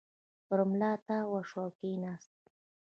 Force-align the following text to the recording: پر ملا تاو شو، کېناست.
پر 0.47 0.59
ملا 0.71 0.91
تاو 1.05 1.39
شو، 1.49 1.65
کېناست. 1.77 2.35